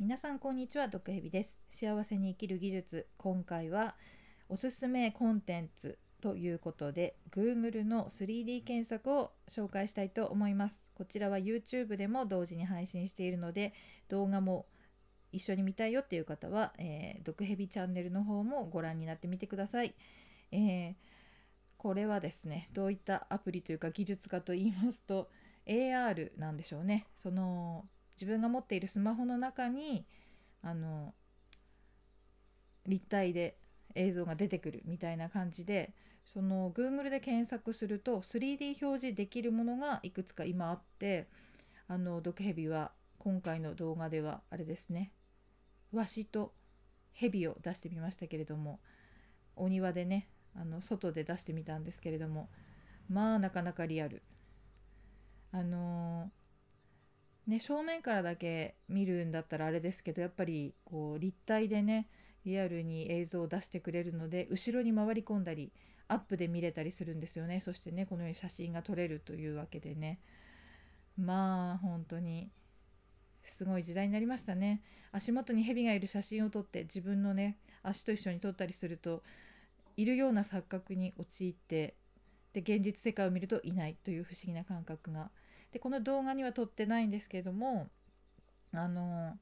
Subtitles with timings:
[0.00, 1.58] 皆さんこんにちは毒蛇です。
[1.70, 3.08] 幸せに生きる技術。
[3.16, 3.96] 今回は
[4.48, 10.78] おすすめコンテンツということで Google の 3D 検索を紹介したいと思います。
[10.94, 13.72] こちらは YouTube でも同時に配信しているので
[14.06, 14.66] 動画も
[15.32, 19.96] 一緒に見たいよっていう方は、えー、毒蛇チャンネルの方もご覧になってみてください、
[20.52, 20.94] えー、
[21.76, 25.28] これはですねどういったアプリというか技術かと言いますと
[25.66, 27.08] AR なんでしょうね。
[27.16, 27.84] その
[28.20, 30.04] 自分が持っているスマホの中に
[30.62, 31.14] あの
[32.86, 33.56] 立体で
[33.94, 35.92] 映像が出てくるみたいな感じで
[36.26, 41.28] その Google で検索すると 3D 表示できるものがいくつか今あって
[41.86, 45.12] あの毒蛇は今回の動画ではあれですね。
[45.92, 46.52] ワシと
[47.12, 48.78] 蛇を出してみましたけれども
[49.56, 52.50] お庭でねあの外で出してみたんですけれども
[53.08, 54.22] まあなかなかリアル。
[55.50, 56.30] あの
[57.48, 62.06] ね、正面からだけ見るんだったらあれですけどやっぱりこう立体でね
[62.44, 65.72] リアルに映像を出してくれるので後ろに回り込んだり
[66.08, 67.60] アップで見れたりするんですよね。
[67.60, 70.20] そしてねこのように写真が撮れるというわけでね。
[71.16, 72.50] まあ本当に
[73.44, 74.82] すごい時代になりましたね。
[75.10, 79.22] 足元に蛇がいる写真を撮って自分のね足と一緒に撮ったりすると
[79.96, 81.94] いるような錯覚に陥って
[82.52, 85.30] で現実世界を見るといないという不思議な感覚が
[85.72, 87.88] でこの動画には撮ってないんですけれども
[88.72, 89.36] あの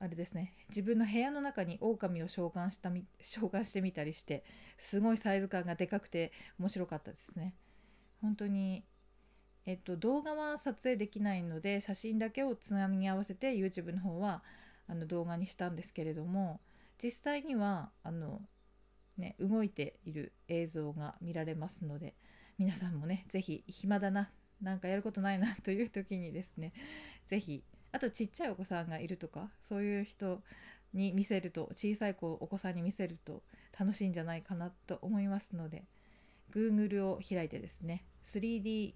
[0.00, 4.44] あれですね自分の部屋の中に狼を召喚したみ召喚してみたりして
[4.78, 7.54] すごいサイズ感がでかくて面白かったですね。
[8.20, 8.84] 本当に
[9.66, 14.42] えっと動画は撮影できないので写真だけをつなぎ合わせて YouTube の方は
[14.86, 16.60] あの動画にしたんですけれども
[17.02, 18.40] 実際にはあの
[19.18, 22.14] ね動いている映像が見られますので
[22.58, 24.30] 皆さんもね是非暇だな
[24.62, 26.72] なんかやることないなという時にですね
[27.28, 30.42] 是非あとちっちゃいお子さんがいるとかそういう人
[30.94, 33.42] に見せると小さい子お子さんに見せると
[33.78, 35.84] 楽しいんじゃないかなと思いますので
[36.50, 38.94] Google を開いてですね 3D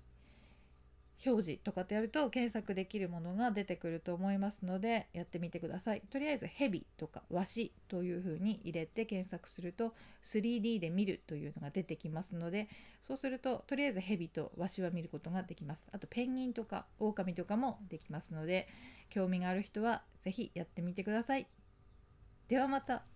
[1.25, 6.03] 表示とかってやると検索できるものが出てくると思いますのでやってみてください。
[6.11, 9.95] とりあえずヘビとかワシというふうに入れて検索すると
[10.25, 12.69] 3D で見るというのが出てきますので
[13.03, 15.87] そうするととりあえずヘビとワシは見ることができます。
[15.93, 18.69] あとペンギンとかオオカミとかもできますので
[19.11, 21.47] 興味がある人は是非やってみてください。
[22.49, 23.12] ではまた。